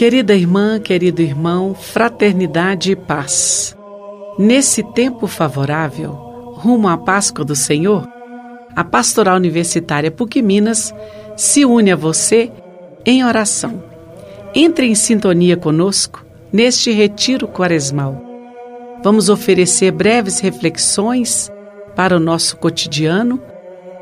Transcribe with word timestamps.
Querida 0.00 0.34
irmã, 0.34 0.80
querido 0.80 1.20
irmão, 1.20 1.74
fraternidade 1.74 2.90
e 2.90 2.96
paz. 2.96 3.76
Nesse 4.38 4.82
tempo 4.82 5.26
favorável, 5.26 6.12
rumo 6.54 6.88
à 6.88 6.96
Páscoa 6.96 7.44
do 7.44 7.54
Senhor, 7.54 8.08
a 8.74 8.82
Pastoral 8.82 9.36
Universitária 9.36 10.10
PUC 10.10 10.40
Minas 10.40 10.94
se 11.36 11.66
une 11.66 11.92
a 11.92 11.96
você 11.96 12.50
em 13.04 13.22
oração. 13.22 13.84
Entre 14.54 14.86
em 14.86 14.94
sintonia 14.94 15.54
conosco 15.54 16.24
neste 16.50 16.90
retiro 16.92 17.46
quaresmal. 17.46 18.24
Vamos 19.04 19.28
oferecer 19.28 19.92
breves 19.92 20.40
reflexões 20.40 21.52
para 21.94 22.16
o 22.16 22.20
nosso 22.20 22.56
cotidiano 22.56 23.38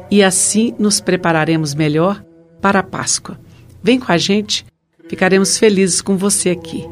e 0.08 0.22
assim 0.22 0.72
nos 0.78 1.00
prepararemos 1.00 1.74
melhor 1.74 2.24
para 2.60 2.78
a 2.78 2.84
Páscoa. 2.84 3.36
Vem 3.82 3.98
com 3.98 4.12
a 4.12 4.16
gente, 4.16 4.64
ficaremos 5.08 5.58
felizes 5.58 6.00
com 6.00 6.16
você 6.16 6.50
aqui. 6.50 6.86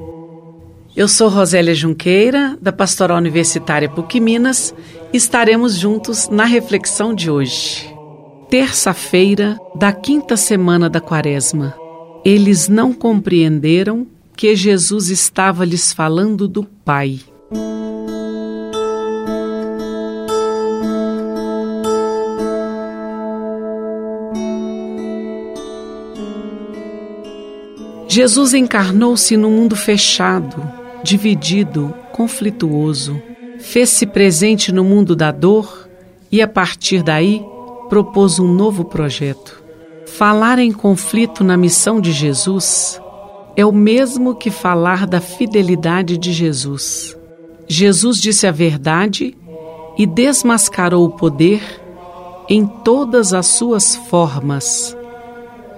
Eu 0.97 1.07
sou 1.07 1.29
Rosélia 1.29 1.75
Junqueira, 1.75 2.57
da 2.61 2.73
Pastoral 2.73 3.19
Universitária 3.19 3.89
PUC 3.89 4.19
Minas, 4.19 4.75
e 5.13 5.17
estaremos 5.17 5.75
juntos 5.75 6.29
na 6.29 6.45
reflexão 6.45 7.15
de 7.15 7.31
hoje. 7.31 7.95
Terça-feira 8.49 9.59
da 9.75 9.93
quinta 9.93 10.37
semana 10.37 10.89
da 10.89 11.01
Quaresma. 11.01 11.75
Eles 12.25 12.67
não 12.67 12.95
compreenderam 12.95 14.07
que 14.35 14.57
Jesus 14.57 15.11
estava 15.11 15.65
lhes 15.65 15.93
falando 15.93 16.49
do 16.49 16.65
Pai. 16.65 17.21
Jesus 28.09 28.55
encarnou-se 28.55 29.37
num 29.37 29.51
mundo 29.51 29.75
fechado, 29.75 30.63
dividido, 31.03 31.93
conflituoso. 32.13 33.21
Fez-se 33.59 34.07
presente 34.07 34.71
no 34.73 34.85
mundo 34.85 35.17
da 35.17 35.33
dor 35.33 35.89
e, 36.31 36.41
a 36.41 36.49
partir 36.49 37.03
daí, 37.03 37.45
propôs 37.89 38.39
um 38.39 38.53
novo 38.53 38.85
projeto. 38.85 39.63
Falar 40.07 40.59
em 40.59 40.73
conflito 40.73 41.43
na 41.43 41.57
missão 41.57 42.01
de 42.01 42.13
Jesus 42.13 43.01
é 43.57 43.65
o 43.65 43.73
mesmo 43.73 44.35
que 44.35 44.51
falar 44.51 45.07
da 45.07 45.21
fidelidade 45.21 46.17
de 46.17 46.33
Jesus. 46.33 47.17
Jesus 47.67 48.19
disse 48.19 48.47
a 48.47 48.53
verdade 48.53 49.37
e 49.99 50.07
desmascarou 50.07 51.07
o 51.07 51.11
poder 51.11 51.63
em 52.49 52.67
todas 52.67 53.33
as 53.33 53.47
suas 53.47 53.97
formas 53.97 54.97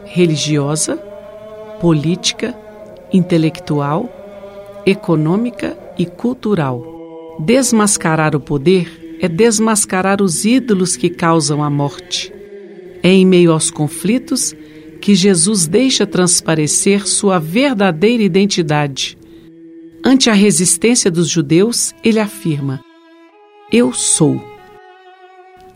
religiosa, 0.04 1.02
política, 1.80 2.54
intelectual, 3.12 4.08
econômica 4.84 5.76
e 5.98 6.06
cultural. 6.06 7.36
Desmascarar 7.40 8.34
o 8.34 8.40
poder 8.40 9.18
é 9.20 9.28
desmascarar 9.28 10.22
os 10.22 10.44
ídolos 10.44 10.96
que 10.96 11.08
causam 11.08 11.62
a 11.62 11.70
morte. 11.70 12.32
É 13.02 13.10
em 13.10 13.24
meio 13.24 13.52
aos 13.52 13.70
conflitos 13.70 14.54
que 15.00 15.14
Jesus 15.14 15.66
deixa 15.66 16.06
transparecer 16.06 17.06
sua 17.06 17.38
verdadeira 17.38 18.22
identidade. 18.22 19.16
Ante 20.04 20.30
a 20.30 20.32
resistência 20.32 21.10
dos 21.10 21.28
judeus, 21.28 21.94
ele 22.02 22.20
afirma: 22.20 22.80
Eu 23.72 23.92
sou. 23.92 24.42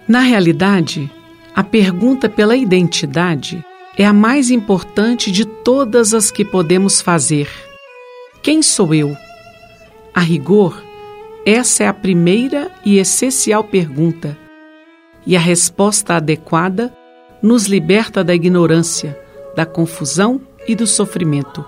Na 0.09 0.21
realidade, 0.21 1.11
a 1.55 1.63
pergunta 1.63 2.29
pela 2.29 2.57
identidade 2.57 3.65
é 3.97 4.05
a 4.07 4.13
mais 4.13 4.51
importante 4.51 5.31
de 5.31 5.45
todas 5.45 6.15
as 6.15 6.31
que 6.31 6.45
podemos 6.45 7.01
fazer. 7.01 7.49
Quem 8.43 8.63
sou 8.63 8.95
eu? 8.95 9.17
A 10.15 10.21
rigor, 10.21 10.83
essa 11.45 11.85
é 11.85 11.89
a 11.89 11.95
primeira 11.95 12.71
e 12.85 12.99
essencial 12.99 13.65
pergunta, 13.65 14.37
e 15.27 15.37
a 15.37 15.41
resposta 15.41 16.15
adequada 16.15 16.93
nos 17.43 17.67
liberta 17.67 18.23
da 18.25 18.35
ignorância, 18.35 19.19
da 19.55 19.67
confusão 19.67 20.41
e 20.67 20.75
do 20.75 20.87
sofrimento. 20.87 21.65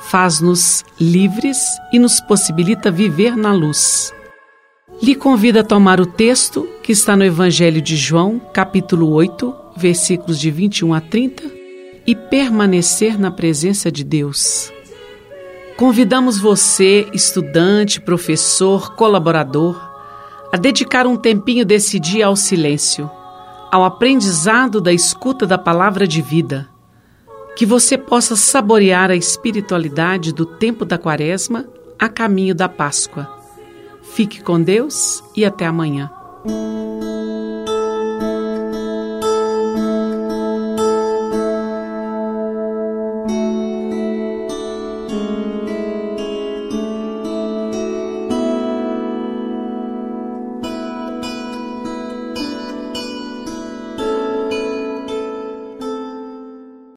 Faz-nos 0.00 0.84
livres 1.00 1.58
e 1.92 1.98
nos 1.98 2.20
possibilita 2.20 2.90
viver 2.90 3.36
na 3.36 3.52
luz. 3.52 4.12
Lhe 5.02 5.14
convido 5.14 5.60
a 5.60 5.64
tomar 5.64 6.00
o 6.00 6.06
texto 6.06 6.68
que 6.82 6.92
está 6.92 7.16
no 7.16 7.24
Evangelho 7.24 7.80
de 7.80 7.96
João, 7.96 8.40
capítulo 8.52 9.10
8, 9.12 9.63
versículos 9.76 10.38
de 10.38 10.50
21 10.50 10.94
a 10.94 11.00
30, 11.00 11.42
e 12.06 12.14
permanecer 12.14 13.18
na 13.18 13.30
presença 13.30 13.90
de 13.90 14.04
Deus. 14.04 14.72
Convidamos 15.76 16.38
você, 16.38 17.08
estudante, 17.12 18.00
professor, 18.00 18.94
colaborador, 18.94 19.80
a 20.52 20.56
dedicar 20.56 21.06
um 21.06 21.16
tempinho 21.16 21.64
desse 21.64 21.98
dia 21.98 22.26
ao 22.26 22.36
silêncio, 22.36 23.10
ao 23.72 23.84
aprendizado 23.84 24.80
da 24.80 24.92
escuta 24.92 25.46
da 25.46 25.58
palavra 25.58 26.06
de 26.06 26.22
vida. 26.22 26.68
Que 27.56 27.66
você 27.66 27.98
possa 27.98 28.36
saborear 28.36 29.10
a 29.10 29.16
espiritualidade 29.16 30.32
do 30.32 30.46
tempo 30.46 30.84
da 30.84 30.96
Quaresma 30.96 31.66
a 31.98 32.08
caminho 32.08 32.54
da 32.54 32.68
Páscoa. 32.68 33.28
Fique 34.02 34.42
com 34.42 34.60
Deus 34.60 35.24
e 35.36 35.44
até 35.44 35.66
amanhã. 35.66 36.10